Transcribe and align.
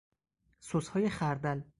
سسهای 0.59 1.09
خردل 1.09 1.61